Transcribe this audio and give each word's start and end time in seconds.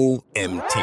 OMT. 0.00 0.78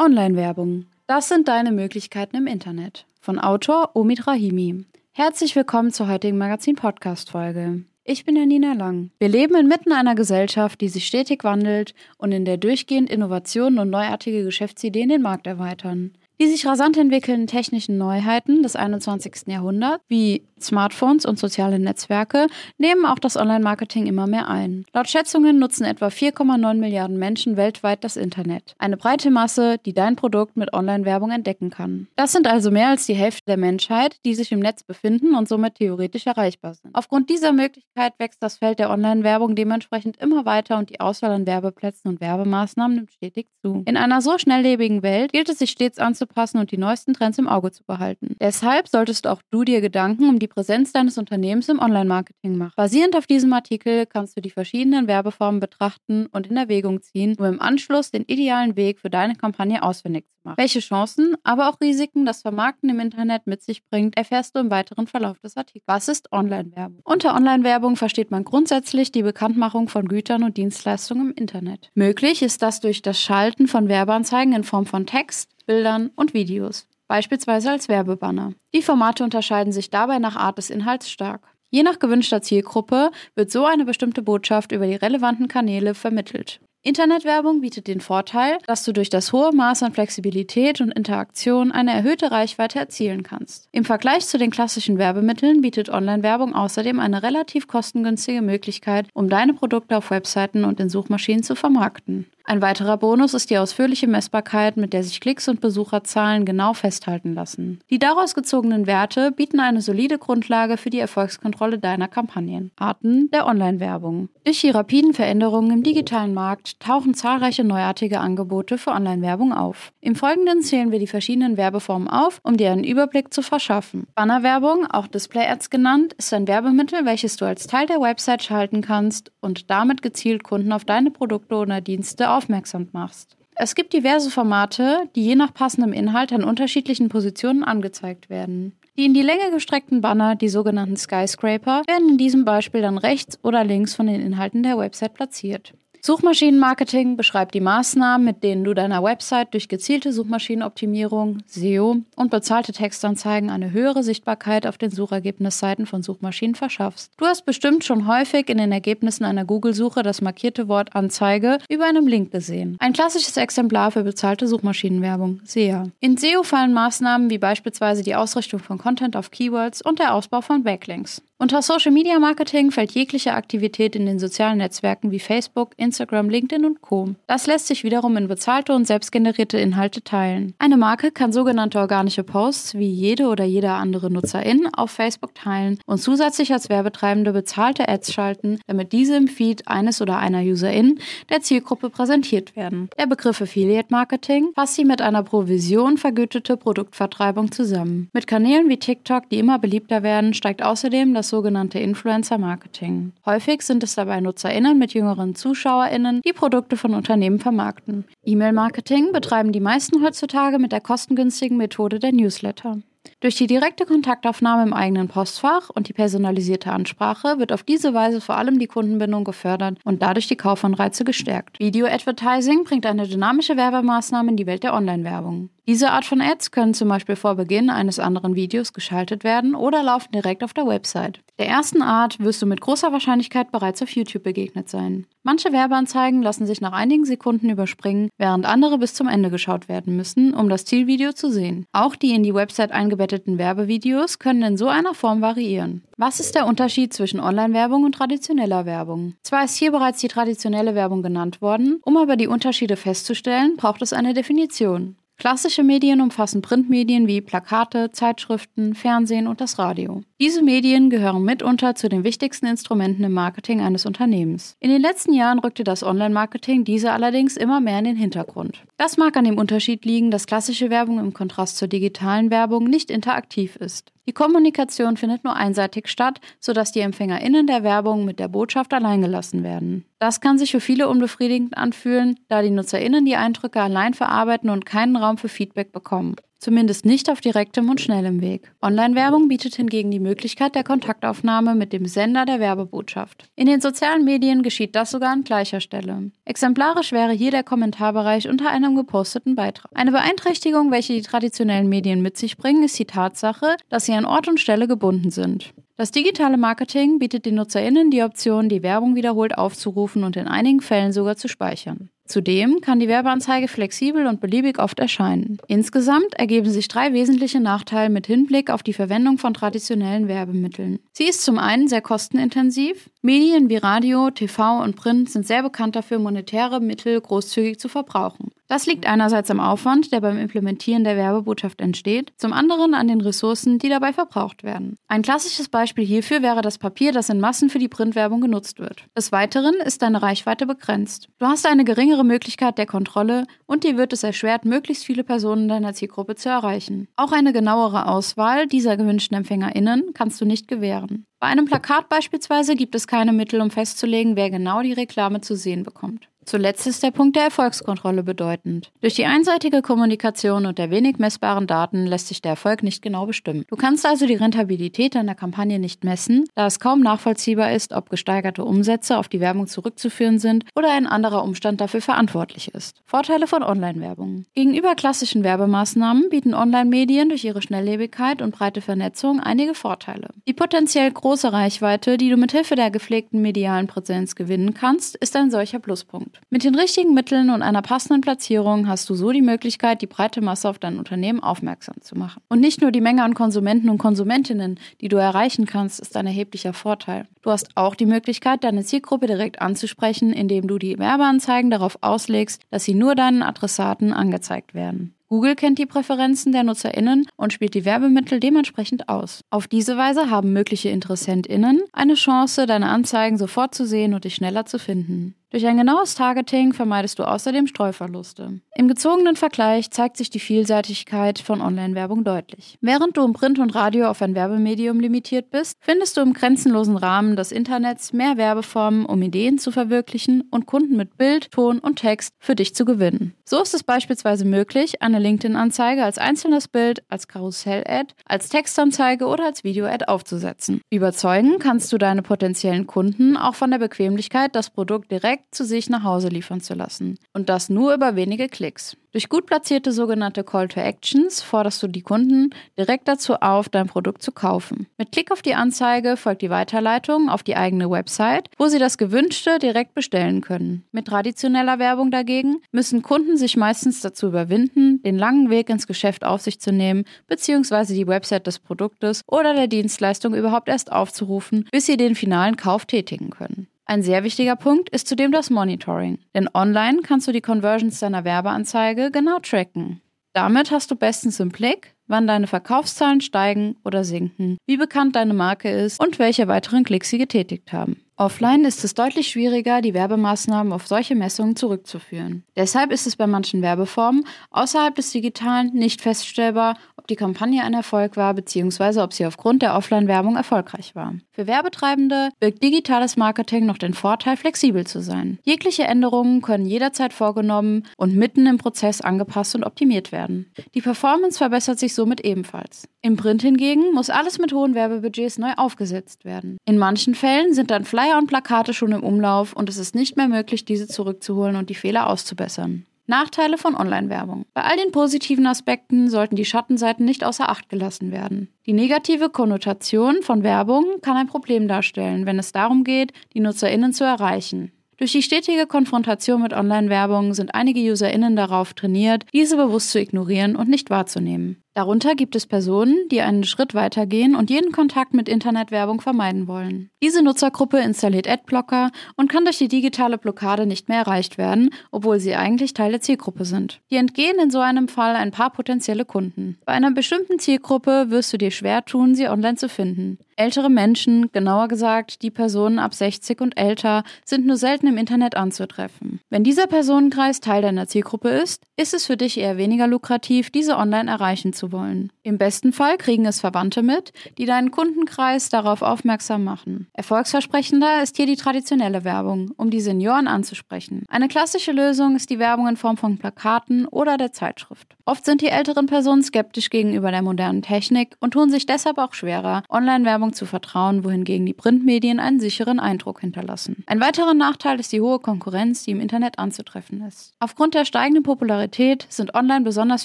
Online-Werbung. 0.00 0.86
Das 1.06 1.28
sind 1.28 1.46
deine 1.46 1.70
Möglichkeiten 1.70 2.36
im 2.36 2.48
Internet. 2.48 3.06
Von 3.20 3.38
Autor 3.38 3.94
Omid 3.94 4.26
Rahimi. 4.26 4.84
Herzlich 5.12 5.54
willkommen 5.54 5.92
zur 5.92 6.08
heutigen 6.08 6.36
Magazin-Podcast-Folge. 6.36 7.84
Ich 8.02 8.24
bin 8.24 8.34
Janina 8.34 8.72
Lang. 8.72 9.12
Wir 9.20 9.28
leben 9.28 9.54
inmitten 9.54 9.92
einer 9.92 10.16
Gesellschaft, 10.16 10.80
die 10.80 10.88
sich 10.88 11.06
stetig 11.06 11.44
wandelt 11.44 11.94
und 12.18 12.32
in 12.32 12.44
der 12.44 12.56
durchgehend 12.56 13.08
Innovationen 13.08 13.78
und 13.78 13.90
neuartige 13.90 14.42
Geschäftsideen 14.42 15.10
den 15.10 15.22
Markt 15.22 15.46
erweitern. 15.46 16.18
Die 16.40 16.48
sich 16.48 16.66
rasant 16.66 16.96
entwickelnden 16.96 17.46
technischen 17.46 17.96
Neuheiten 17.96 18.64
des 18.64 18.74
21. 18.74 19.46
Jahrhunderts, 19.46 20.02
wie 20.08 20.42
Smartphones 20.60 21.26
und 21.26 21.38
soziale 21.38 21.78
Netzwerke, 21.78 22.48
nehmen 22.76 23.06
auch 23.06 23.20
das 23.20 23.36
Online-Marketing 23.36 24.06
immer 24.06 24.26
mehr 24.26 24.48
ein. 24.48 24.84
Laut 24.92 25.08
Schätzungen 25.08 25.60
nutzen 25.60 25.84
etwa 25.84 26.08
4,9 26.08 26.74
Milliarden 26.74 27.18
Menschen 27.18 27.56
weltweit 27.56 28.02
das 28.02 28.16
Internet. 28.16 28.74
Eine 28.78 28.96
breite 28.96 29.30
Masse, 29.30 29.78
die 29.84 29.92
dein 29.92 30.16
Produkt 30.16 30.56
mit 30.56 30.72
Online-Werbung 30.72 31.30
entdecken 31.30 31.70
kann. 31.70 32.08
Das 32.16 32.32
sind 32.32 32.48
also 32.48 32.72
mehr 32.72 32.88
als 32.88 33.06
die 33.06 33.14
Hälfte 33.14 33.44
der 33.46 33.56
Menschheit, 33.56 34.16
die 34.24 34.34
sich 34.34 34.50
im 34.50 34.60
Netz 34.60 34.82
befinden 34.82 35.36
und 35.36 35.48
somit 35.48 35.76
theoretisch 35.76 36.26
erreichbar 36.26 36.74
sind. 36.74 36.94
Aufgrund 36.94 37.30
dieser 37.30 37.52
Möglichkeit 37.52 38.14
wächst 38.18 38.42
das 38.42 38.58
Feld 38.58 38.80
der 38.80 38.90
Online-Werbung 38.90 39.54
dementsprechend 39.54 40.16
immer 40.16 40.44
weiter 40.44 40.78
und 40.78 40.90
die 40.90 40.98
Auswahl 40.98 41.30
an 41.30 41.46
Werbeplätzen 41.46 42.10
und 42.10 42.20
Werbemaßnahmen 42.20 42.96
nimmt 42.96 43.12
stetig 43.12 43.46
zu. 43.62 43.82
In 43.86 43.96
einer 43.96 44.20
so 44.20 44.36
schnelllebigen 44.36 45.02
Welt 45.04 45.32
gilt 45.32 45.48
es 45.48 45.58
sich 45.58 45.70
stets 45.70 45.98
anzupassen, 45.98 46.23
anzupassen 46.24 46.58
und 46.58 46.70
die 46.70 46.78
neuesten 46.78 47.14
Trends 47.14 47.38
im 47.38 47.48
Auge 47.48 47.70
zu 47.70 47.84
behalten. 47.84 48.36
Deshalb 48.40 48.88
solltest 48.88 49.26
auch 49.26 49.40
du 49.50 49.64
dir 49.64 49.80
Gedanken 49.80 50.28
um 50.28 50.38
die 50.38 50.48
Präsenz 50.48 50.92
deines 50.92 51.18
Unternehmens 51.18 51.68
im 51.68 51.78
Online-Marketing 51.78 52.56
machen. 52.56 52.72
Basierend 52.76 53.16
auf 53.16 53.26
diesem 53.26 53.52
Artikel 53.52 54.06
kannst 54.06 54.36
du 54.36 54.40
die 54.40 54.50
verschiedenen 54.50 55.06
Werbeformen 55.06 55.60
betrachten 55.60 56.26
und 56.32 56.46
in 56.46 56.56
Erwägung 56.56 57.02
ziehen, 57.02 57.36
um 57.38 57.44
im 57.44 57.60
Anschluss 57.60 58.10
den 58.10 58.24
idealen 58.24 58.76
Weg 58.76 59.00
für 59.00 59.10
deine 59.10 59.34
Kampagne 59.34 59.82
ausfindig 59.82 60.26
zu 60.26 60.34
machen. 60.44 60.56
Welche 60.58 60.80
Chancen, 60.80 61.34
aber 61.42 61.68
auch 61.68 61.80
Risiken 61.80 62.24
das 62.24 62.42
Vermarkten 62.42 62.88
im 62.90 63.00
Internet 63.00 63.46
mit 63.46 63.62
sich 63.62 63.84
bringt, 63.88 64.16
erfährst 64.16 64.54
du 64.54 64.60
im 64.60 64.70
weiteren 64.70 65.06
Verlauf 65.06 65.38
des 65.40 65.56
Artikels. 65.56 65.84
Was 65.86 66.08
ist 66.08 66.32
Online-Werbung? 66.32 67.00
Unter 67.04 67.34
Online-Werbung 67.34 67.96
versteht 67.96 68.30
man 68.30 68.44
grundsätzlich 68.44 69.12
die 69.12 69.22
Bekanntmachung 69.22 69.88
von 69.88 70.06
Gütern 70.06 70.42
und 70.42 70.56
Dienstleistungen 70.56 71.30
im 71.30 71.34
Internet. 71.34 71.90
Möglich 71.94 72.42
ist 72.42 72.62
das 72.62 72.80
durch 72.80 73.02
das 73.02 73.20
Schalten 73.20 73.68
von 73.68 73.88
Werbeanzeigen 73.88 74.54
in 74.54 74.64
Form 74.64 74.86
von 74.86 75.06
Text, 75.06 75.53
Bildern 75.66 76.10
und 76.16 76.34
Videos, 76.34 76.86
beispielsweise 77.08 77.70
als 77.70 77.88
Werbebanner. 77.88 78.52
Die 78.74 78.82
Formate 78.82 79.24
unterscheiden 79.24 79.72
sich 79.72 79.90
dabei 79.90 80.18
nach 80.18 80.36
Art 80.36 80.58
des 80.58 80.70
Inhalts 80.70 81.10
stark. 81.10 81.42
Je 81.70 81.82
nach 81.82 81.98
gewünschter 81.98 82.42
Zielgruppe 82.42 83.10
wird 83.34 83.50
so 83.50 83.64
eine 83.64 83.84
bestimmte 83.84 84.22
Botschaft 84.22 84.72
über 84.72 84.86
die 84.86 84.94
relevanten 84.94 85.48
Kanäle 85.48 85.94
vermittelt. 85.94 86.60
Internetwerbung 86.86 87.62
bietet 87.62 87.86
den 87.86 88.02
Vorteil, 88.02 88.58
dass 88.66 88.84
du 88.84 88.92
durch 88.92 89.08
das 89.08 89.32
hohe 89.32 89.54
Maß 89.54 89.82
an 89.82 89.94
Flexibilität 89.94 90.82
und 90.82 90.92
Interaktion 90.92 91.72
eine 91.72 91.92
erhöhte 91.92 92.30
Reichweite 92.30 92.78
erzielen 92.78 93.22
kannst. 93.22 93.70
Im 93.72 93.86
Vergleich 93.86 94.26
zu 94.26 94.36
den 94.36 94.50
klassischen 94.50 94.98
Werbemitteln 94.98 95.62
bietet 95.62 95.88
Online-Werbung 95.88 96.54
außerdem 96.54 97.00
eine 97.00 97.22
relativ 97.22 97.68
kostengünstige 97.68 98.42
Möglichkeit, 98.42 99.08
um 99.14 99.30
deine 99.30 99.54
Produkte 99.54 99.96
auf 99.96 100.10
Webseiten 100.10 100.64
und 100.64 100.78
in 100.78 100.90
Suchmaschinen 100.90 101.42
zu 101.42 101.54
vermarkten. 101.56 102.26
Ein 102.46 102.60
weiterer 102.60 102.98
Bonus 102.98 103.32
ist 103.32 103.48
die 103.48 103.56
ausführliche 103.56 104.06
Messbarkeit, 104.06 104.76
mit 104.76 104.92
der 104.92 105.02
sich 105.02 105.18
Klicks 105.18 105.48
und 105.48 105.62
Besucherzahlen 105.62 106.44
genau 106.44 106.74
festhalten 106.74 107.32
lassen. 107.32 107.80
Die 107.88 107.98
daraus 107.98 108.34
gezogenen 108.34 108.86
Werte 108.86 109.32
bieten 109.32 109.60
eine 109.60 109.80
solide 109.80 110.18
Grundlage 110.18 110.76
für 110.76 110.90
die 110.90 110.98
Erfolgskontrolle 110.98 111.78
deiner 111.78 112.06
Kampagnen. 112.06 112.70
Arten 112.76 113.30
der 113.30 113.46
Online-Werbung. 113.46 114.28
Durch 114.44 114.60
die 114.60 114.68
rapiden 114.68 115.14
Veränderungen 115.14 115.70
im 115.70 115.82
digitalen 115.82 116.34
Markt 116.34 116.80
tauchen 116.80 117.14
zahlreiche 117.14 117.64
neuartige 117.64 118.20
Angebote 118.20 118.76
für 118.76 118.90
Online-Werbung 118.90 119.54
auf. 119.54 119.92
Im 120.02 120.14
Folgenden 120.14 120.60
zählen 120.60 120.92
wir 120.92 120.98
die 120.98 121.06
verschiedenen 121.06 121.56
Werbeformen 121.56 122.08
auf, 122.08 122.40
um 122.42 122.58
dir 122.58 122.72
einen 122.72 122.84
Überblick 122.84 123.32
zu 123.32 123.40
verschaffen. 123.40 124.06
Bannerwerbung, 124.14 124.86
auch 124.90 125.06
Display-Ads 125.06 125.70
genannt, 125.70 126.12
ist 126.18 126.34
ein 126.34 126.46
Werbemittel, 126.46 127.06
welches 127.06 127.38
du 127.38 127.46
als 127.46 127.66
Teil 127.66 127.86
der 127.86 128.02
Website 128.02 128.42
schalten 128.42 128.82
kannst 128.82 129.32
und 129.40 129.70
damit 129.70 130.02
gezielt 130.02 130.44
Kunden 130.44 130.72
auf 130.72 130.84
deine 130.84 131.10
Produkte 131.10 131.54
oder 131.54 131.80
Dienste 131.80 132.33
aufmerksam 132.36 132.88
machst. 132.92 133.36
Es 133.56 133.74
gibt 133.74 133.92
diverse 133.92 134.30
Formate, 134.30 135.08
die 135.14 135.24
je 135.24 135.36
nach 135.36 135.54
passendem 135.54 135.92
Inhalt 135.92 136.32
an 136.32 136.42
unterschiedlichen 136.42 137.08
Positionen 137.08 137.62
angezeigt 137.62 138.28
werden. 138.28 138.72
Die 138.96 139.06
in 139.06 139.14
die 139.14 139.22
Länge 139.22 139.50
gestreckten 139.52 140.00
Banner, 140.00 140.36
die 140.36 140.48
sogenannten 140.48 140.96
Skyscraper, 140.96 141.82
werden 141.86 142.10
in 142.10 142.18
diesem 142.18 142.44
Beispiel 142.44 142.82
dann 142.82 142.98
rechts 142.98 143.38
oder 143.42 143.64
links 143.64 143.94
von 143.94 144.06
den 144.06 144.20
Inhalten 144.20 144.62
der 144.62 144.78
Website 144.78 145.14
platziert. 145.14 145.74
Suchmaschinenmarketing 146.06 147.16
beschreibt 147.16 147.54
die 147.54 147.62
Maßnahmen, 147.62 148.26
mit 148.26 148.42
denen 148.42 148.62
du 148.62 148.74
deiner 148.74 149.02
Website 149.02 149.54
durch 149.54 149.70
gezielte 149.70 150.12
Suchmaschinenoptimierung, 150.12 151.38
SEO 151.46 152.02
und 152.14 152.30
bezahlte 152.30 152.72
Textanzeigen 152.72 153.48
eine 153.48 153.72
höhere 153.72 154.02
Sichtbarkeit 154.02 154.66
auf 154.66 154.76
den 154.76 154.90
Suchergebnisseiten 154.90 155.86
von 155.86 156.02
Suchmaschinen 156.02 156.56
verschaffst. 156.56 157.10
Du 157.16 157.24
hast 157.24 157.46
bestimmt 157.46 157.84
schon 157.84 158.06
häufig 158.06 158.50
in 158.50 158.58
den 158.58 158.70
Ergebnissen 158.70 159.24
einer 159.24 159.46
Google-Suche 159.46 160.02
das 160.02 160.20
markierte 160.20 160.68
Wort 160.68 160.94
Anzeige 160.94 161.56
über 161.70 161.86
einem 161.86 162.06
Link 162.06 162.32
gesehen. 162.32 162.76
Ein 162.80 162.92
klassisches 162.92 163.38
Exemplar 163.38 163.90
für 163.90 164.02
bezahlte 164.02 164.46
Suchmaschinenwerbung, 164.46 165.40
SEA. 165.44 165.84
In 166.00 166.18
SEO 166.18 166.42
fallen 166.42 166.74
Maßnahmen 166.74 167.30
wie 167.30 167.38
beispielsweise 167.38 168.02
die 168.02 168.14
Ausrichtung 168.14 168.60
von 168.60 168.76
Content 168.76 169.16
auf 169.16 169.30
Keywords 169.30 169.80
und 169.80 170.00
der 170.00 170.12
Ausbau 170.12 170.42
von 170.42 170.64
Backlinks. 170.64 171.22
Unter 171.36 171.62
Social 171.62 171.90
Media 171.90 172.20
Marketing 172.20 172.70
fällt 172.70 172.92
jegliche 172.92 173.34
Aktivität 173.34 173.96
in 173.96 174.06
den 174.06 174.20
sozialen 174.20 174.58
Netzwerken 174.58 175.10
wie 175.10 175.18
Facebook, 175.18 175.72
Instagram, 175.76 176.30
LinkedIn 176.30 176.64
und 176.64 176.80
Co. 176.80 177.08
Das 177.26 177.48
lässt 177.48 177.66
sich 177.66 177.82
wiederum 177.82 178.16
in 178.16 178.28
bezahlte 178.28 178.72
und 178.72 178.86
selbstgenerierte 178.86 179.58
Inhalte 179.58 180.04
teilen. 180.04 180.54
Eine 180.60 180.76
Marke 180.76 181.10
kann 181.10 181.32
sogenannte 181.32 181.80
organische 181.80 182.22
Posts 182.22 182.74
wie 182.76 182.88
jede 182.88 183.26
oder 183.26 183.44
jeder 183.44 183.74
andere 183.74 184.12
Nutzerin 184.12 184.68
auf 184.76 184.92
Facebook 184.92 185.34
teilen 185.34 185.80
und 185.86 185.98
zusätzlich 185.98 186.52
als 186.52 186.68
Werbetreibende 186.68 187.32
bezahlte 187.32 187.88
Ads 187.88 188.12
schalten, 188.12 188.60
damit 188.68 188.92
diese 188.92 189.16
im 189.16 189.26
Feed 189.26 189.66
eines 189.66 190.00
oder 190.00 190.18
einer 190.18 190.42
Userin 190.42 191.00
der 191.30 191.42
Zielgruppe 191.42 191.90
präsentiert 191.90 192.54
werden. 192.54 192.88
Der 192.96 193.06
Begriff 193.06 193.42
Affiliate 193.42 193.88
Marketing 193.90 194.50
fasst 194.54 194.78
die 194.78 194.84
mit 194.84 195.02
einer 195.02 195.24
Provision 195.24 195.98
vergütete 195.98 196.56
Produktvertreibung 196.56 197.50
zusammen. 197.50 198.08
Mit 198.12 198.28
Kanälen 198.28 198.68
wie 198.68 198.78
TikTok, 198.78 199.28
die 199.30 199.40
immer 199.40 199.58
beliebter 199.58 200.04
werden, 200.04 200.32
steigt 200.32 200.62
außerdem 200.62 201.12
das 201.12 201.23
das 201.24 201.30
sogenannte 201.30 201.78
Influencer-Marketing. 201.78 203.12
Häufig 203.24 203.62
sind 203.62 203.82
es 203.82 203.94
dabei 203.94 204.20
NutzerInnen 204.20 204.78
mit 204.78 204.92
jüngeren 204.92 205.34
ZuschauerInnen, 205.34 206.20
die 206.20 206.34
Produkte 206.34 206.76
von 206.76 206.92
Unternehmen 206.92 207.38
vermarkten. 207.38 208.04
E-Mail-Marketing 208.24 209.10
betreiben 209.12 209.50
die 209.50 209.60
meisten 209.60 210.04
heutzutage 210.04 210.58
mit 210.58 210.72
der 210.72 210.82
kostengünstigen 210.82 211.56
Methode 211.56 211.98
der 211.98 212.12
Newsletter. 212.12 212.76
Durch 213.20 213.36
die 213.36 213.46
direkte 213.46 213.86
Kontaktaufnahme 213.86 214.64
im 214.64 214.74
eigenen 214.74 215.08
Postfach 215.08 215.70
und 215.70 215.88
die 215.88 215.94
personalisierte 215.94 216.70
Ansprache 216.70 217.38
wird 217.38 217.52
auf 217.52 217.62
diese 217.62 217.94
Weise 217.94 218.20
vor 218.20 218.36
allem 218.36 218.58
die 218.58 218.66
Kundenbindung 218.66 219.24
gefördert 219.24 219.78
und 219.84 220.02
dadurch 220.02 220.28
die 220.28 220.36
Kaufanreize 220.36 221.04
gestärkt. 221.04 221.58
Video 221.58 221.86
Advertising 221.86 222.64
bringt 222.64 222.84
eine 222.84 223.08
dynamische 223.08 223.56
Werbemaßnahme 223.56 224.30
in 224.30 224.36
die 224.36 224.46
Welt 224.46 224.62
der 224.62 224.74
Online-Werbung. 224.74 225.48
Diese 225.66 225.92
Art 225.92 226.04
von 226.04 226.20
Ads 226.20 226.50
können 226.50 226.74
zum 226.74 226.90
Beispiel 226.90 227.16
vor 227.16 227.36
Beginn 227.36 227.70
eines 227.70 227.98
anderen 227.98 228.34
Videos 228.34 228.74
geschaltet 228.74 229.24
werden 229.24 229.54
oder 229.54 229.82
laufen 229.82 230.12
direkt 230.12 230.44
auf 230.44 230.52
der 230.52 230.66
Website. 230.66 231.20
Der 231.38 231.48
ersten 231.48 231.80
Art 231.80 232.20
wirst 232.20 232.42
du 232.42 232.46
mit 232.46 232.60
großer 232.60 232.92
Wahrscheinlichkeit 232.92 233.50
bereits 233.50 233.80
auf 233.80 233.88
YouTube 233.88 234.22
begegnet 234.22 234.68
sein. 234.68 235.06
Manche 235.22 235.52
Werbeanzeigen 235.52 236.22
lassen 236.22 236.44
sich 236.44 236.60
nach 236.60 236.72
einigen 236.72 237.06
Sekunden 237.06 237.48
überspringen, 237.48 238.10
während 238.18 238.44
andere 238.44 238.76
bis 238.76 238.92
zum 238.92 239.08
Ende 239.08 239.30
geschaut 239.30 239.66
werden 239.70 239.96
müssen, 239.96 240.34
um 240.34 240.50
das 240.50 240.66
Zielvideo 240.66 241.12
zu 241.12 241.30
sehen. 241.30 241.64
Auch 241.72 241.96
die 241.96 242.14
in 242.14 242.22
die 242.22 242.34
Website 242.34 242.70
eingebetteten 242.70 243.38
Werbevideos 243.38 244.18
können 244.18 244.42
in 244.42 244.56
so 244.58 244.68
einer 244.68 244.92
Form 244.92 245.22
variieren. 245.22 245.82
Was 245.96 246.20
ist 246.20 246.34
der 246.34 246.46
Unterschied 246.46 246.92
zwischen 246.92 247.20
Online-Werbung 247.20 247.84
und 247.84 247.94
traditioneller 247.94 248.66
Werbung? 248.66 249.14
Zwar 249.22 249.44
ist 249.44 249.56
hier 249.56 249.72
bereits 249.72 250.00
die 250.00 250.08
traditionelle 250.08 250.74
Werbung 250.74 251.02
genannt 251.02 251.40
worden, 251.40 251.80
um 251.84 251.96
aber 251.96 252.16
die 252.16 252.28
Unterschiede 252.28 252.76
festzustellen, 252.76 253.56
braucht 253.56 253.80
es 253.80 253.94
eine 253.94 254.12
Definition. 254.12 254.96
Klassische 255.16 255.62
Medien 255.62 256.00
umfassen 256.00 256.42
Printmedien 256.42 257.06
wie 257.06 257.20
Plakate, 257.20 257.90
Zeitschriften, 257.92 258.74
Fernsehen 258.74 259.28
und 259.28 259.40
das 259.40 259.58
Radio. 259.58 260.02
Diese 260.20 260.42
Medien 260.42 260.90
gehören 260.90 261.22
mitunter 261.22 261.74
zu 261.76 261.88
den 261.88 262.02
wichtigsten 262.02 262.46
Instrumenten 262.46 263.04
im 263.04 263.12
Marketing 263.12 263.60
eines 263.60 263.86
Unternehmens. 263.86 264.56
In 264.58 264.70
den 264.70 264.82
letzten 264.82 265.12
Jahren 265.12 265.38
rückte 265.38 265.62
das 265.62 265.84
Online-Marketing 265.84 266.64
diese 266.64 266.92
allerdings 266.92 267.36
immer 267.36 267.60
mehr 267.60 267.78
in 267.78 267.84
den 267.84 267.96
Hintergrund. 267.96 268.62
Das 268.76 268.96
mag 268.96 269.16
an 269.16 269.24
dem 269.24 269.38
Unterschied 269.38 269.84
liegen, 269.84 270.10
dass 270.10 270.26
klassische 270.26 270.68
Werbung 270.68 270.98
im 270.98 271.14
Kontrast 271.14 271.58
zur 271.58 271.68
digitalen 271.68 272.30
Werbung 272.30 272.64
nicht 272.64 272.90
interaktiv 272.90 273.56
ist. 273.56 273.92
Die 274.06 274.12
Kommunikation 274.12 274.98
findet 274.98 275.24
nur 275.24 275.34
einseitig 275.34 275.88
statt, 275.88 276.20
sodass 276.38 276.72
die 276.72 276.80
EmpfängerInnen 276.80 277.46
der 277.46 277.62
Werbung 277.62 278.04
mit 278.04 278.18
der 278.18 278.28
Botschaft 278.28 278.74
allein 278.74 279.00
gelassen 279.00 279.42
werden. 279.42 279.86
Das 279.98 280.20
kann 280.20 280.36
sich 280.36 280.50
für 280.50 280.60
viele 280.60 280.88
unbefriedigend 280.88 281.56
anfühlen, 281.56 282.20
da 282.28 282.42
die 282.42 282.50
NutzerInnen 282.50 283.06
die 283.06 283.16
Eindrücke 283.16 283.62
allein 283.62 283.94
verarbeiten 283.94 284.50
und 284.50 284.66
keinen 284.66 284.96
Raum 284.96 285.13
Raum 285.14 285.18
für 285.18 285.28
Feedback 285.28 285.72
bekommen. 285.72 286.16
Zumindest 286.38 286.84
nicht 286.84 287.08
auf 287.08 287.20
direktem 287.20 287.70
und 287.70 287.80
schnellem 287.80 288.20
Weg. 288.20 288.52
Online-Werbung 288.60 289.28
bietet 289.28 289.54
hingegen 289.54 289.90
die 289.90 290.00
Möglichkeit 290.00 290.54
der 290.54 290.64
Kontaktaufnahme 290.64 291.54
mit 291.54 291.72
dem 291.72 291.86
Sender 291.86 292.26
der 292.26 292.38
Werbebotschaft. 292.38 293.30
In 293.34 293.46
den 293.46 293.62
sozialen 293.62 294.04
Medien 294.04 294.42
geschieht 294.42 294.76
das 294.76 294.90
sogar 294.90 295.10
an 295.10 295.24
gleicher 295.24 295.60
Stelle. 295.60 296.10
Exemplarisch 296.26 296.92
wäre 296.92 297.12
hier 297.12 297.30
der 297.30 297.44
Kommentarbereich 297.44 298.28
unter 298.28 298.50
einem 298.50 298.76
geposteten 298.76 299.36
Beitrag. 299.36 299.70
Eine 299.74 299.92
Beeinträchtigung, 299.92 300.70
welche 300.70 300.92
die 300.92 301.02
traditionellen 301.02 301.68
Medien 301.68 302.02
mit 302.02 302.18
sich 302.18 302.36
bringen, 302.36 302.64
ist 302.64 302.78
die 302.78 302.84
Tatsache, 302.84 303.56
dass 303.70 303.86
sie 303.86 303.94
an 303.94 304.04
Ort 304.04 304.28
und 304.28 304.40
Stelle 304.40 304.68
gebunden 304.68 305.10
sind. 305.10 305.54
Das 305.76 305.90
digitale 305.90 306.36
Marketing 306.36 307.00
bietet 307.00 307.26
den 307.26 307.34
NutzerInnen 307.34 307.90
die 307.90 308.04
Option, 308.04 308.48
die 308.48 308.62
Werbung 308.62 308.94
wiederholt 308.94 309.36
aufzurufen 309.36 310.04
und 310.04 310.16
in 310.16 310.28
einigen 310.28 310.60
Fällen 310.60 310.92
sogar 310.92 311.16
zu 311.16 311.26
speichern. 311.26 311.90
Zudem 312.06 312.60
kann 312.60 312.80
die 312.80 312.86
Werbeanzeige 312.86 313.48
flexibel 313.48 314.06
und 314.06 314.20
beliebig 314.20 314.58
oft 314.58 314.78
erscheinen. 314.78 315.38
Insgesamt 315.48 316.14
ergeben 316.14 316.50
sich 316.50 316.68
drei 316.68 316.92
wesentliche 316.92 317.40
Nachteile 317.40 317.88
mit 317.88 318.06
Hinblick 318.06 318.50
auf 318.50 318.62
die 318.62 318.74
Verwendung 318.74 319.16
von 319.18 319.34
traditionellen 319.34 320.06
Werbemitteln. 320.06 320.78
Sie 320.92 321.08
ist 321.08 321.24
zum 321.24 321.38
einen 321.38 321.66
sehr 321.66 321.80
kostenintensiv. 321.80 322.90
Medien 323.00 323.48
wie 323.48 323.56
Radio, 323.56 324.10
TV 324.10 324.62
und 324.62 324.76
Print 324.76 325.10
sind 325.10 325.26
sehr 325.26 325.42
bekannt 325.42 325.76
dafür, 325.76 325.98
monetäre 325.98 326.60
Mittel 326.60 327.00
großzügig 327.00 327.58
zu 327.58 327.68
verbrauchen. 327.68 328.30
Das 328.46 328.66
liegt 328.66 328.86
einerseits 328.86 329.30
am 329.30 329.40
Aufwand, 329.40 329.90
der 329.92 330.00
beim 330.00 330.18
Implementieren 330.18 330.84
der 330.84 330.96
Werbebotschaft 330.96 331.60
entsteht, 331.60 332.12
zum 332.18 332.32
anderen 332.32 332.74
an 332.74 332.88
den 332.88 333.00
Ressourcen, 333.00 333.58
die 333.58 333.70
dabei 333.70 333.92
verbraucht 333.92 334.44
werden. 334.44 334.76
Ein 334.86 335.02
klassisches 335.02 335.48
Beispiel 335.48 335.84
hierfür 335.84 336.22
wäre 336.22 336.42
das 336.42 336.58
Papier, 336.58 336.92
das 336.92 337.08
in 337.08 337.20
Massen 337.20 337.48
für 337.48 337.58
die 337.58 337.68
Printwerbung 337.68 338.20
genutzt 338.20 338.58
wird. 338.58 338.84
Des 338.96 339.12
Weiteren 339.12 339.54
ist 339.64 339.80
deine 339.82 340.02
Reichweite 340.02 340.46
begrenzt. 340.46 341.08
Du 341.18 341.26
hast 341.26 341.46
eine 341.46 341.64
geringere 341.64 342.04
Möglichkeit 342.04 342.58
der 342.58 342.66
Kontrolle 342.66 343.26
und 343.46 343.64
dir 343.64 343.78
wird 343.78 343.92
es 343.94 344.02
erschwert, 344.02 344.44
möglichst 344.44 344.84
viele 344.84 345.04
Personen 345.04 345.48
deiner 345.48 345.72
Zielgruppe 345.72 346.14
zu 346.14 346.28
erreichen. 346.28 346.88
Auch 346.96 347.12
eine 347.12 347.32
genauere 347.32 347.88
Auswahl 347.88 348.46
dieser 348.46 348.76
gewünschten 348.76 349.16
EmpfängerInnen 349.16 349.94
kannst 349.94 350.20
du 350.20 350.26
nicht 350.26 350.48
gewähren. 350.48 351.06
Bei 351.24 351.30
einem 351.30 351.46
Plakat 351.46 351.88
beispielsweise 351.88 352.54
gibt 352.54 352.74
es 352.74 352.86
keine 352.86 353.14
Mittel, 353.14 353.40
um 353.40 353.50
festzulegen, 353.50 354.14
wer 354.14 354.28
genau 354.28 354.60
die 354.60 354.74
Reklame 354.74 355.22
zu 355.22 355.36
sehen 355.36 355.62
bekommt. 355.62 356.10
Zuletzt 356.24 356.66
ist 356.66 356.82
der 356.82 356.90
Punkt 356.90 357.16
der 357.16 357.24
Erfolgskontrolle 357.24 358.02
bedeutend. 358.02 358.70
Durch 358.80 358.94
die 358.94 359.06
einseitige 359.06 359.62
Kommunikation 359.62 360.46
und 360.46 360.58
der 360.58 360.70
wenig 360.70 360.98
messbaren 360.98 361.46
Daten 361.46 361.86
lässt 361.86 362.08
sich 362.08 362.22
der 362.22 362.30
Erfolg 362.30 362.62
nicht 362.62 362.82
genau 362.82 363.06
bestimmen. 363.06 363.44
Du 363.48 363.56
kannst 363.56 363.86
also 363.86 364.06
die 364.06 364.14
Rentabilität 364.14 364.94
deiner 364.94 365.14
Kampagne 365.14 365.58
nicht 365.58 365.84
messen, 365.84 366.24
da 366.34 366.46
es 366.46 366.60
kaum 366.60 366.80
nachvollziehbar 366.80 367.52
ist, 367.52 367.72
ob 367.72 367.90
gesteigerte 367.90 368.44
Umsätze 368.44 368.98
auf 368.98 369.08
die 369.08 369.20
Werbung 369.20 369.46
zurückzuführen 369.46 370.18
sind 370.18 370.44
oder 370.54 370.72
ein 370.72 370.86
anderer 370.86 371.24
Umstand 371.24 371.60
dafür 371.60 371.80
verantwortlich 371.80 372.54
ist. 372.54 372.82
Vorteile 372.86 373.26
von 373.26 373.42
Online-Werbung. 373.42 374.24
Gegenüber 374.34 374.74
klassischen 374.74 375.24
Werbemaßnahmen 375.24 376.08
bieten 376.08 376.34
Online-Medien 376.34 377.08
durch 377.08 377.24
ihre 377.24 377.42
Schnelllebigkeit 377.42 378.22
und 378.22 378.34
breite 378.34 378.60
Vernetzung 378.60 379.20
einige 379.20 379.54
Vorteile. 379.54 380.08
Die 380.26 380.32
potenziell 380.32 380.90
große 380.90 381.32
Reichweite, 381.32 381.96
die 381.96 382.10
du 382.10 382.16
mit 382.16 382.32
Hilfe 382.32 382.56
der 382.56 382.70
gepflegten 382.70 383.20
medialen 383.22 383.66
Präsenz 383.66 384.14
gewinnen 384.14 384.54
kannst, 384.54 384.96
ist 384.96 385.16
ein 385.16 385.30
solcher 385.30 385.58
Pluspunkt. 385.58 386.13
Mit 386.30 386.44
den 386.44 386.54
richtigen 386.54 386.94
Mitteln 386.94 387.30
und 387.30 387.42
einer 387.42 387.62
passenden 387.62 388.00
Platzierung 388.00 388.68
hast 388.68 388.88
du 388.90 388.94
so 388.94 389.12
die 389.12 389.22
Möglichkeit, 389.22 389.82
die 389.82 389.86
breite 389.86 390.20
Masse 390.20 390.48
auf 390.48 390.58
dein 390.58 390.78
Unternehmen 390.78 391.20
aufmerksam 391.20 391.76
zu 391.80 391.96
machen. 391.96 392.22
Und 392.28 392.40
nicht 392.40 392.60
nur 392.60 392.72
die 392.72 392.80
Menge 392.80 393.04
an 393.04 393.14
Konsumenten 393.14 393.68
und 393.68 393.78
Konsumentinnen, 393.78 394.58
die 394.80 394.88
du 394.88 394.96
erreichen 394.96 395.46
kannst, 395.46 395.80
ist 395.80 395.96
ein 395.96 396.06
erheblicher 396.06 396.52
Vorteil. 396.52 397.06
Du 397.22 397.30
hast 397.30 397.56
auch 397.56 397.74
die 397.74 397.86
Möglichkeit, 397.86 398.44
deine 398.44 398.64
Zielgruppe 398.64 399.06
direkt 399.06 399.40
anzusprechen, 399.40 400.12
indem 400.12 400.46
du 400.46 400.58
die 400.58 400.78
Werbeanzeigen 400.78 401.50
darauf 401.50 401.78
auslegst, 401.80 402.42
dass 402.50 402.64
sie 402.64 402.74
nur 402.74 402.94
deinen 402.94 403.22
Adressaten 403.22 403.92
angezeigt 403.92 404.54
werden. 404.54 404.94
Google 405.14 405.36
kennt 405.36 405.60
die 405.60 405.66
Präferenzen 405.66 406.32
der 406.32 406.42
NutzerInnen 406.42 407.06
und 407.16 407.32
spielt 407.32 407.54
die 407.54 407.64
Werbemittel 407.64 408.18
dementsprechend 408.18 408.88
aus. 408.88 409.20
Auf 409.30 409.46
diese 409.46 409.76
Weise 409.76 410.10
haben 410.10 410.32
mögliche 410.32 410.70
InteressentInnen 410.70 411.62
eine 411.72 411.94
Chance, 411.94 412.46
deine 412.46 412.68
Anzeigen 412.68 413.16
sofort 413.16 413.54
zu 413.54 413.64
sehen 413.64 413.94
und 413.94 414.04
dich 414.04 414.16
schneller 414.16 414.44
zu 414.44 414.58
finden. 414.58 415.14
Durch 415.34 415.48
ein 415.48 415.56
genaues 415.56 415.96
Targeting 415.96 416.52
vermeidest 416.52 417.00
du 417.00 417.02
außerdem 417.02 417.48
Streuverluste. 417.48 418.38
Im 418.54 418.68
gezogenen 418.68 419.16
Vergleich 419.16 419.68
zeigt 419.72 419.96
sich 419.96 420.08
die 420.08 420.20
Vielseitigkeit 420.20 421.18
von 421.18 421.40
Online-Werbung 421.40 422.04
deutlich. 422.04 422.56
Während 422.60 422.96
du 422.96 423.04
im 423.04 423.14
Print 423.14 423.40
und 423.40 423.52
Radio 423.52 423.88
auf 423.88 424.00
ein 424.00 424.14
Werbemedium 424.14 424.78
limitiert 424.78 425.32
bist, 425.32 425.58
findest 425.58 425.96
du 425.96 426.02
im 426.02 426.12
grenzenlosen 426.12 426.76
Rahmen 426.76 427.16
des 427.16 427.32
Internets 427.32 427.92
mehr 427.92 428.16
Werbeformen, 428.16 428.86
um 428.86 429.02
Ideen 429.02 429.38
zu 429.38 429.50
verwirklichen 429.50 430.22
und 430.30 430.46
Kunden 430.46 430.76
mit 430.76 430.96
Bild, 430.96 431.32
Ton 431.32 431.58
und 431.58 431.80
Text 431.80 432.12
für 432.20 432.36
dich 432.36 432.54
zu 432.54 432.64
gewinnen. 432.64 433.14
So 433.24 433.42
ist 433.42 433.54
es 433.54 433.64
beispielsweise 433.64 434.24
möglich, 434.24 434.82
eine 434.82 435.00
LinkedIn-Anzeige 435.00 435.82
als 435.82 435.98
einzelnes 435.98 436.46
Bild, 436.46 436.84
als 436.88 437.08
Karussell-Ad, 437.08 437.92
als 438.04 438.28
Textanzeige 438.28 439.06
oder 439.06 439.24
als 439.24 439.42
Video-Ad 439.42 439.86
aufzusetzen. 439.86 440.60
Überzeugen 440.70 441.40
kannst 441.40 441.72
du 441.72 441.78
deine 441.78 442.02
potenziellen 442.02 442.68
Kunden 442.68 443.16
auch 443.16 443.34
von 443.34 443.50
der 443.50 443.58
Bequemlichkeit, 443.58 444.36
das 444.36 444.50
Produkt 444.50 444.92
direkt 444.92 445.23
direkt 445.24 445.34
zu 445.34 445.44
sich 445.44 445.70
nach 445.70 445.82
Hause 445.82 446.08
liefern 446.08 446.40
zu 446.40 446.54
lassen. 446.54 446.98
Und 447.12 447.28
das 447.28 447.48
nur 447.48 447.74
über 447.74 447.96
wenige 447.96 448.28
Klicks. 448.28 448.76
Durch 448.92 449.08
gut 449.08 449.26
platzierte 449.26 449.72
sogenannte 449.72 450.22
Call 450.22 450.46
to 450.46 450.60
Actions 450.60 451.20
forderst 451.20 451.60
du 451.62 451.66
die 451.66 451.82
Kunden 451.82 452.30
direkt 452.56 452.86
dazu 452.86 453.14
auf, 453.14 453.48
dein 453.48 453.66
Produkt 453.66 454.02
zu 454.02 454.12
kaufen. 454.12 454.68
Mit 454.78 454.92
Klick 454.92 455.10
auf 455.10 455.20
die 455.20 455.34
Anzeige 455.34 455.96
folgt 455.96 456.22
die 456.22 456.30
Weiterleitung 456.30 457.08
auf 457.08 457.24
die 457.24 457.34
eigene 457.34 457.68
Website, 457.68 458.28
wo 458.38 458.46
sie 458.46 458.60
das 458.60 458.78
Gewünschte 458.78 459.40
direkt 459.40 459.74
bestellen 459.74 460.20
können. 460.20 460.62
Mit 460.70 460.86
traditioneller 460.86 461.58
Werbung 461.58 461.90
dagegen 461.90 462.36
müssen 462.52 462.82
Kunden 462.82 463.16
sich 463.16 463.36
meistens 463.36 463.80
dazu 463.80 464.06
überwinden, 464.06 464.80
den 464.82 464.96
langen 464.96 465.28
Weg 465.28 465.50
ins 465.50 465.66
Geschäft 465.66 466.04
auf 466.04 466.20
sich 466.20 466.38
zu 466.38 466.52
nehmen, 466.52 466.84
beziehungsweise 467.08 467.74
die 467.74 467.88
Website 467.88 468.28
des 468.28 468.38
Produktes 468.38 469.02
oder 469.08 469.34
der 469.34 469.48
Dienstleistung 469.48 470.14
überhaupt 470.14 470.48
erst 470.48 470.70
aufzurufen, 470.70 471.48
bis 471.50 471.66
sie 471.66 471.76
den 471.76 471.96
finalen 471.96 472.36
Kauf 472.36 472.64
tätigen 472.64 473.10
können. 473.10 473.48
Ein 473.66 473.82
sehr 473.82 474.04
wichtiger 474.04 474.36
Punkt 474.36 474.68
ist 474.68 474.86
zudem 474.86 475.10
das 475.10 475.30
Monitoring, 475.30 475.98
denn 476.14 476.28
online 476.34 476.80
kannst 476.82 477.08
du 477.08 477.12
die 477.12 477.22
Conversions 477.22 477.80
deiner 477.80 478.04
Werbeanzeige 478.04 478.90
genau 478.90 479.20
tracken. 479.20 479.80
Damit 480.12 480.50
hast 480.50 480.70
du 480.70 480.76
bestens 480.76 481.18
im 481.18 481.30
Blick, 481.30 481.74
wann 481.86 482.06
deine 482.06 482.26
Verkaufszahlen 482.26 483.00
steigen 483.00 483.56
oder 483.64 483.82
sinken, 483.82 484.36
wie 484.46 484.58
bekannt 484.58 484.96
deine 484.96 485.14
Marke 485.14 485.50
ist 485.50 485.80
und 485.80 485.98
welche 485.98 486.28
weiteren 486.28 486.64
Klicks 486.64 486.90
sie 486.90 486.98
getätigt 486.98 487.52
haben. 487.52 487.82
Offline 487.96 488.44
ist 488.44 488.64
es 488.64 488.74
deutlich 488.74 489.06
schwieriger, 489.06 489.60
die 489.60 489.72
Werbemaßnahmen 489.72 490.52
auf 490.52 490.66
solche 490.66 490.96
Messungen 490.96 491.36
zurückzuführen. 491.36 492.24
Deshalb 492.36 492.72
ist 492.72 492.88
es 492.88 492.96
bei 492.96 493.06
manchen 493.06 493.40
Werbeformen 493.40 494.04
außerhalb 494.30 494.74
des 494.74 494.90
Digitalen 494.90 495.52
nicht 495.52 495.80
feststellbar, 495.80 496.56
ob 496.76 496.88
die 496.88 496.96
Kampagne 496.96 497.44
ein 497.44 497.54
Erfolg 497.54 497.96
war 497.96 498.12
bzw. 498.12 498.80
ob 498.80 498.92
sie 498.92 499.06
aufgrund 499.06 499.42
der 499.42 499.54
Offline-Werbung 499.54 500.16
erfolgreich 500.16 500.74
war. 500.74 500.94
Für 501.12 501.28
Werbetreibende 501.28 502.08
birgt 502.18 502.42
digitales 502.42 502.96
Marketing 502.96 503.46
noch 503.46 503.58
den 503.58 503.74
Vorteil, 503.74 504.16
flexibel 504.16 504.66
zu 504.66 504.82
sein. 504.82 505.20
Jegliche 505.22 505.62
Änderungen 505.62 506.20
können 506.20 506.46
jederzeit 506.46 506.92
vorgenommen 506.92 507.62
und 507.76 507.94
mitten 507.94 508.26
im 508.26 508.38
Prozess 508.38 508.80
angepasst 508.80 509.36
und 509.36 509.44
optimiert 509.44 509.92
werden. 509.92 510.32
Die 510.54 510.60
Performance 510.60 511.18
verbessert 511.18 511.60
sich 511.60 511.74
somit 511.74 512.00
ebenfalls. 512.00 512.68
Im 512.82 512.96
Print 512.96 513.22
hingegen 513.22 513.72
muss 513.72 513.88
alles 513.88 514.18
mit 514.18 514.32
hohen 514.32 514.54
Werbebudgets 514.54 515.16
neu 515.16 515.32
aufgesetzt 515.36 516.04
werden. 516.04 516.38
In 516.44 516.58
manchen 516.58 516.96
Fällen 516.96 517.32
sind 517.32 517.50
dann 517.50 517.64
Flyer 517.84 517.98
und 517.98 518.06
Plakate 518.06 518.54
schon 518.54 518.72
im 518.72 518.82
Umlauf 518.82 519.34
und 519.34 519.50
es 519.50 519.58
ist 519.58 519.74
nicht 519.74 519.98
mehr 519.98 520.08
möglich, 520.08 520.46
diese 520.46 520.66
zurückzuholen 520.66 521.36
und 521.36 521.50
die 521.50 521.54
Fehler 521.54 521.90
auszubessern. 521.90 522.64
Nachteile 522.86 523.36
von 523.36 523.54
Online-Werbung. 523.54 524.24
Bei 524.32 524.42
all 524.42 524.56
den 524.56 524.72
positiven 524.72 525.26
Aspekten 525.26 525.90
sollten 525.90 526.16
die 526.16 526.24
Schattenseiten 526.24 526.86
nicht 526.86 527.04
außer 527.04 527.28
Acht 527.28 527.50
gelassen 527.50 527.92
werden. 527.92 528.28
Die 528.46 528.54
negative 528.54 529.10
Konnotation 529.10 529.96
von 530.00 530.22
Werbung 530.22 530.64
kann 530.80 530.96
ein 530.96 531.08
Problem 531.08 531.46
darstellen, 531.46 532.06
wenn 532.06 532.18
es 532.18 532.32
darum 532.32 532.64
geht, 532.64 532.94
die 533.12 533.20
Nutzerinnen 533.20 533.74
zu 533.74 533.84
erreichen. 533.84 534.50
Durch 534.78 534.92
die 534.92 535.02
stetige 535.02 535.46
Konfrontation 535.46 536.22
mit 536.22 536.32
Online-Werbung 536.32 537.12
sind 537.12 537.34
einige 537.34 537.60
UserInnen 537.70 538.16
darauf 538.16 538.54
trainiert, 538.54 539.04
diese 539.12 539.36
bewusst 539.36 539.70
zu 539.70 539.78
ignorieren 539.78 540.36
und 540.36 540.48
nicht 540.48 540.70
wahrzunehmen. 540.70 541.43
Darunter 541.56 541.94
gibt 541.94 542.16
es 542.16 542.26
Personen, 542.26 542.88
die 542.90 543.00
einen 543.00 543.22
Schritt 543.22 543.54
weitergehen 543.54 544.16
und 544.16 544.28
jeden 544.28 544.50
Kontakt 544.50 544.92
mit 544.92 545.08
Internetwerbung 545.08 545.80
vermeiden 545.80 546.26
wollen. 546.26 546.68
Diese 546.82 547.00
Nutzergruppe 547.00 547.58
installiert 547.58 548.08
Adblocker 548.08 548.72
und 548.96 549.08
kann 549.08 549.24
durch 549.24 549.38
die 549.38 549.46
digitale 549.46 549.96
Blockade 549.96 550.46
nicht 550.46 550.68
mehr 550.68 550.78
erreicht 550.78 551.16
werden, 551.16 551.50
obwohl 551.70 552.00
sie 552.00 552.16
eigentlich 552.16 552.54
Teil 552.54 552.72
der 552.72 552.80
Zielgruppe 552.80 553.24
sind. 553.24 553.60
Die 553.70 553.76
entgehen 553.76 554.18
in 554.20 554.32
so 554.32 554.40
einem 554.40 554.66
Fall 554.66 554.96
ein 554.96 555.12
paar 555.12 555.30
potenzielle 555.30 555.84
Kunden. 555.84 556.38
Bei 556.44 556.54
einer 556.54 556.72
bestimmten 556.72 557.20
Zielgruppe 557.20 557.86
wirst 557.88 558.12
du 558.12 558.18
dir 558.18 558.32
schwer 558.32 558.64
tun, 558.64 558.96
sie 558.96 559.08
online 559.08 559.36
zu 559.36 559.48
finden. 559.48 559.98
Ältere 560.16 560.50
Menschen, 560.50 561.10
genauer 561.12 561.48
gesagt 561.48 562.02
die 562.02 562.10
Personen 562.10 562.58
ab 562.58 562.74
60 562.74 563.20
und 563.20 563.38
älter, 563.38 563.82
sind 564.04 564.26
nur 564.26 564.36
selten 564.36 564.66
im 564.66 564.76
Internet 564.76 565.16
anzutreffen. 565.16 566.00
Wenn 566.14 566.22
dieser 566.22 566.46
Personenkreis 566.46 567.18
Teil 567.18 567.42
deiner 567.42 567.66
Zielgruppe 567.66 568.08
ist, 568.08 568.44
ist 568.56 568.72
es 568.72 568.86
für 568.86 568.96
dich 568.96 569.18
eher 569.18 569.36
weniger 569.36 569.66
lukrativ, 569.66 570.30
diese 570.30 570.56
online 570.56 570.88
erreichen 570.88 571.32
zu 571.32 571.50
wollen. 571.50 571.90
Im 572.04 572.18
besten 572.18 572.52
Fall 572.52 572.76
kriegen 572.76 573.04
es 573.04 573.18
Verwandte 573.18 573.64
mit, 573.64 573.92
die 574.16 574.24
deinen 574.24 574.52
Kundenkreis 574.52 575.28
darauf 575.28 575.62
aufmerksam 575.62 576.22
machen. 576.22 576.68
Erfolgsversprechender 576.72 577.82
ist 577.82 577.96
hier 577.96 578.06
die 578.06 578.14
traditionelle 578.14 578.84
Werbung, 578.84 579.32
um 579.36 579.50
die 579.50 579.60
Senioren 579.60 580.06
anzusprechen. 580.06 580.84
Eine 580.88 581.08
klassische 581.08 581.50
Lösung 581.50 581.96
ist 581.96 582.10
die 582.10 582.20
Werbung 582.20 582.46
in 582.46 582.56
Form 582.56 582.76
von 582.76 582.96
Plakaten 582.96 583.66
oder 583.66 583.96
der 583.96 584.12
Zeitschrift. 584.12 584.76
Oft 584.84 585.04
sind 585.06 585.20
die 585.20 585.28
älteren 585.28 585.66
Personen 585.66 586.04
skeptisch 586.04 586.48
gegenüber 586.48 586.92
der 586.92 587.02
modernen 587.02 587.42
Technik 587.42 587.96
und 587.98 588.12
tun 588.12 588.30
sich 588.30 588.46
deshalb 588.46 588.78
auch 588.78 588.94
schwerer, 588.94 589.42
Online-Werbung 589.48 590.12
zu 590.12 590.26
vertrauen, 590.26 590.84
wohingegen 590.84 591.26
die 591.26 591.32
Printmedien 591.32 591.98
einen 591.98 592.20
sicheren 592.20 592.60
Eindruck 592.60 593.00
hinterlassen. 593.00 593.64
Ein 593.66 593.80
weiterer 593.80 594.14
Nachteil 594.14 594.60
ist 594.60 594.72
die 594.72 594.80
hohe 594.80 595.00
Konkurrenz, 595.00 595.64
die 595.64 595.72
im 595.72 595.80
Internet 596.04 596.18
anzutreffen 596.18 596.82
ist. 596.82 597.14
Aufgrund 597.18 597.54
der 597.54 597.64
steigenden 597.64 598.02
Popularität 598.02 598.86
sind 598.90 599.14
online 599.14 599.42
besonders 599.42 599.84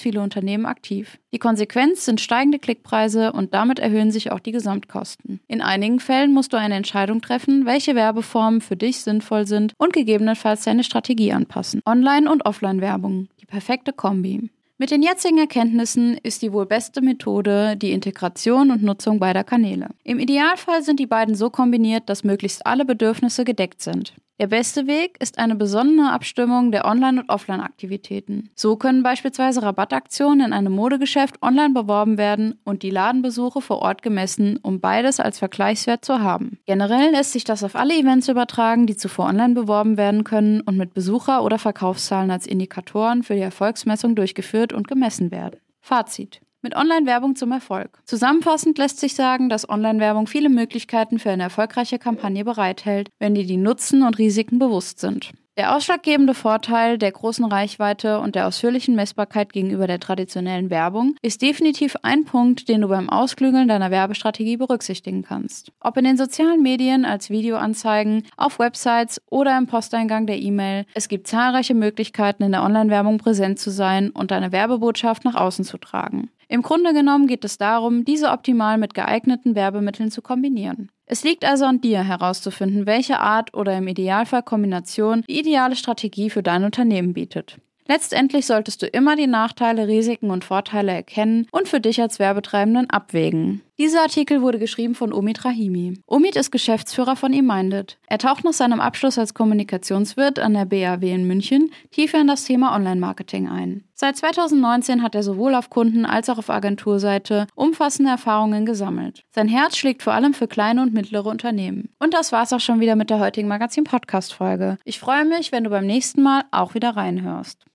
viele 0.00 0.20
Unternehmen 0.20 0.66
aktiv. 0.66 1.18
Die 1.32 1.38
Konsequenz 1.38 2.04
sind 2.04 2.20
steigende 2.20 2.58
Klickpreise 2.58 3.32
und 3.32 3.54
damit 3.54 3.78
erhöhen 3.78 4.10
sich 4.10 4.30
auch 4.32 4.40
die 4.40 4.52
Gesamtkosten. 4.52 5.40
In 5.48 5.62
einigen 5.62 6.00
Fällen 6.00 6.32
musst 6.32 6.52
du 6.52 6.58
eine 6.58 6.74
Entscheidung 6.74 7.22
treffen, 7.22 7.64
welche 7.64 7.94
Werbeformen 7.94 8.60
für 8.60 8.76
dich 8.76 9.00
sinnvoll 9.00 9.46
sind 9.46 9.72
und 9.78 9.92
gegebenenfalls 9.92 10.64
deine 10.64 10.84
Strategie 10.84 11.32
anpassen. 11.32 11.80
Online- 11.86 12.30
und 12.30 12.44
Offline-Werbung, 12.44 13.28
die 13.40 13.46
perfekte 13.46 13.92
Kombi. 13.92 14.50
Mit 14.76 14.90
den 14.90 15.02
jetzigen 15.02 15.38
Erkenntnissen 15.38 16.16
ist 16.22 16.40
die 16.40 16.54
wohl 16.54 16.64
beste 16.64 17.02
Methode 17.02 17.76
die 17.76 17.92
Integration 17.92 18.70
und 18.70 18.82
Nutzung 18.82 19.18
beider 19.18 19.44
Kanäle. 19.44 19.88
Im 20.04 20.18
Idealfall 20.18 20.82
sind 20.82 20.98
die 21.00 21.06
beiden 21.06 21.34
so 21.34 21.50
kombiniert, 21.50 22.08
dass 22.08 22.24
möglichst 22.24 22.64
alle 22.64 22.86
Bedürfnisse 22.86 23.44
gedeckt 23.44 23.82
sind. 23.82 24.14
Der 24.40 24.46
beste 24.46 24.86
Weg 24.86 25.18
ist 25.20 25.38
eine 25.38 25.54
besonnene 25.54 26.12
Abstimmung 26.12 26.72
der 26.72 26.86
Online- 26.86 27.20
und 27.20 27.28
Offline-Aktivitäten. 27.28 28.48
So 28.54 28.76
können 28.76 29.02
beispielsweise 29.02 29.62
Rabattaktionen 29.62 30.46
in 30.46 30.52
einem 30.54 30.72
Modegeschäft 30.72 31.42
online 31.42 31.74
beworben 31.74 32.16
werden 32.16 32.58
und 32.64 32.82
die 32.82 32.88
Ladenbesuche 32.88 33.60
vor 33.60 33.82
Ort 33.82 34.00
gemessen, 34.00 34.58
um 34.62 34.80
beides 34.80 35.20
als 35.20 35.38
Vergleichswert 35.38 36.06
zu 36.06 36.20
haben. 36.20 36.58
Generell 36.64 37.10
lässt 37.10 37.32
sich 37.32 37.44
das 37.44 37.62
auf 37.62 37.76
alle 37.76 37.94
Events 37.94 38.28
übertragen, 38.28 38.86
die 38.86 38.96
zuvor 38.96 39.26
online 39.26 39.52
beworben 39.52 39.98
werden 39.98 40.24
können 40.24 40.62
und 40.62 40.78
mit 40.78 40.94
Besucher- 40.94 41.44
oder 41.44 41.58
Verkaufszahlen 41.58 42.30
als 42.30 42.46
Indikatoren 42.46 43.22
für 43.22 43.34
die 43.34 43.40
Erfolgsmessung 43.40 44.14
durchgeführt 44.14 44.72
und 44.72 44.88
gemessen 44.88 45.30
werden. 45.30 45.60
Fazit 45.82 46.40
mit 46.62 46.76
Online-Werbung 46.76 47.36
zum 47.36 47.52
Erfolg. 47.52 47.98
Zusammenfassend 48.04 48.78
lässt 48.78 49.00
sich 49.00 49.14
sagen, 49.14 49.48
dass 49.48 49.68
Online-Werbung 49.68 50.26
viele 50.26 50.48
Möglichkeiten 50.48 51.18
für 51.18 51.30
eine 51.30 51.44
erfolgreiche 51.44 51.98
Kampagne 51.98 52.44
bereithält, 52.44 53.08
wenn 53.18 53.34
dir 53.34 53.46
die 53.46 53.56
Nutzen 53.56 54.02
und 54.02 54.18
Risiken 54.18 54.58
bewusst 54.58 54.98
sind. 54.98 55.32
Der 55.60 55.76
ausschlaggebende 55.76 56.32
Vorteil 56.32 56.96
der 56.96 57.12
großen 57.12 57.44
Reichweite 57.44 58.20
und 58.20 58.34
der 58.34 58.46
ausführlichen 58.46 58.94
Messbarkeit 58.94 59.52
gegenüber 59.52 59.86
der 59.86 60.00
traditionellen 60.00 60.70
Werbung 60.70 61.16
ist 61.20 61.42
definitiv 61.42 61.96
ein 62.02 62.24
Punkt, 62.24 62.68
den 62.70 62.80
du 62.80 62.88
beim 62.88 63.10
Ausklügeln 63.10 63.68
deiner 63.68 63.90
Werbestrategie 63.90 64.56
berücksichtigen 64.56 65.22
kannst. 65.22 65.70
Ob 65.80 65.98
in 65.98 66.04
den 66.04 66.16
sozialen 66.16 66.62
Medien, 66.62 67.04
als 67.04 67.28
Videoanzeigen, 67.28 68.22
auf 68.38 68.58
Websites 68.58 69.20
oder 69.28 69.58
im 69.58 69.66
Posteingang 69.66 70.26
der 70.26 70.40
E-Mail, 70.40 70.86
es 70.94 71.08
gibt 71.08 71.26
zahlreiche 71.26 71.74
Möglichkeiten, 71.74 72.44
in 72.44 72.52
der 72.52 72.62
Online-Werbung 72.62 73.18
präsent 73.18 73.58
zu 73.58 73.70
sein 73.70 74.08
und 74.10 74.30
deine 74.30 74.52
Werbebotschaft 74.52 75.26
nach 75.26 75.34
außen 75.34 75.66
zu 75.66 75.76
tragen. 75.76 76.30
Im 76.50 76.62
Grunde 76.62 76.92
genommen 76.92 77.28
geht 77.28 77.44
es 77.44 77.58
darum, 77.58 78.04
diese 78.04 78.30
optimal 78.30 78.76
mit 78.76 78.92
geeigneten 78.92 79.54
Werbemitteln 79.54 80.10
zu 80.10 80.20
kombinieren. 80.20 80.90
Es 81.06 81.22
liegt 81.22 81.44
also 81.44 81.64
an 81.64 81.80
dir 81.80 82.02
herauszufinden, 82.02 82.86
welche 82.86 83.20
Art 83.20 83.54
oder 83.54 83.78
im 83.78 83.86
Idealfall 83.86 84.42
Kombination 84.42 85.22
die 85.28 85.38
ideale 85.38 85.76
Strategie 85.76 86.28
für 86.28 86.42
dein 86.42 86.64
Unternehmen 86.64 87.12
bietet. 87.12 87.58
Letztendlich 87.86 88.46
solltest 88.46 88.82
du 88.82 88.86
immer 88.86 89.14
die 89.14 89.28
Nachteile, 89.28 89.86
Risiken 89.86 90.32
und 90.32 90.44
Vorteile 90.44 90.90
erkennen 90.90 91.46
und 91.52 91.68
für 91.68 91.80
dich 91.80 92.00
als 92.00 92.18
Werbetreibenden 92.18 92.90
abwägen. 92.90 93.62
Dieser 93.80 94.02
Artikel 94.02 94.42
wurde 94.42 94.58
geschrieben 94.58 94.94
von 94.94 95.10
Omid 95.10 95.42
Rahimi. 95.42 96.02
Omid 96.06 96.36
ist 96.36 96.50
Geschäftsführer 96.50 97.16
von 97.16 97.32
eMinded. 97.32 97.96
Er 98.08 98.18
taucht 98.18 98.44
nach 98.44 98.52
seinem 98.52 98.78
Abschluss 98.78 99.16
als 99.16 99.32
Kommunikationswirt 99.32 100.38
an 100.38 100.52
der 100.52 100.66
BAW 100.66 101.10
in 101.10 101.26
München 101.26 101.72
tiefer 101.90 102.20
in 102.20 102.26
das 102.26 102.44
Thema 102.44 102.76
Online-Marketing 102.76 103.48
ein. 103.48 103.84
Seit 103.94 104.18
2019 104.18 105.02
hat 105.02 105.14
er 105.14 105.22
sowohl 105.22 105.54
auf 105.54 105.70
Kunden- 105.70 106.04
als 106.04 106.28
auch 106.28 106.36
auf 106.36 106.50
Agenturseite 106.50 107.46
umfassende 107.54 108.10
Erfahrungen 108.10 108.66
gesammelt. 108.66 109.24
Sein 109.30 109.48
Herz 109.48 109.78
schlägt 109.78 110.02
vor 110.02 110.12
allem 110.12 110.34
für 110.34 110.46
kleine 110.46 110.82
und 110.82 110.92
mittlere 110.92 111.26
Unternehmen. 111.26 111.88
Und 111.98 112.12
das 112.12 112.32
war's 112.32 112.52
auch 112.52 112.60
schon 112.60 112.80
wieder 112.80 112.96
mit 112.96 113.08
der 113.08 113.18
heutigen 113.18 113.48
Magazin-Podcast-Folge. 113.48 114.76
Ich 114.84 115.00
freue 115.00 115.24
mich, 115.24 115.52
wenn 115.52 115.64
du 115.64 115.70
beim 115.70 115.86
nächsten 115.86 116.22
Mal 116.22 116.42
auch 116.50 116.74
wieder 116.74 116.96
reinhörst. 116.96 117.66